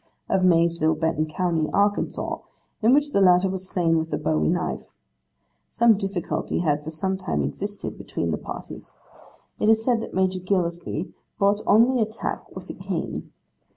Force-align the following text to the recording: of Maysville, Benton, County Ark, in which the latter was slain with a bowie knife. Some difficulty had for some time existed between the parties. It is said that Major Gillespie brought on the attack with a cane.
of 0.27 0.43
Maysville, 0.43 0.95
Benton, 0.95 1.27
County 1.27 1.69
Ark, 1.73 1.95
in 2.81 2.91
which 2.91 3.11
the 3.11 3.21
latter 3.21 3.47
was 3.47 3.69
slain 3.69 3.99
with 3.99 4.11
a 4.11 4.17
bowie 4.17 4.47
knife. 4.49 4.87
Some 5.69 5.95
difficulty 5.95 6.57
had 6.61 6.83
for 6.83 6.89
some 6.89 7.17
time 7.17 7.43
existed 7.43 7.99
between 7.99 8.31
the 8.31 8.37
parties. 8.39 8.97
It 9.59 9.69
is 9.69 9.85
said 9.85 10.01
that 10.01 10.15
Major 10.15 10.39
Gillespie 10.39 11.13
brought 11.37 11.61
on 11.67 11.83
the 11.95 12.01
attack 12.01 12.55
with 12.55 12.67
a 12.71 12.73
cane. 12.73 13.29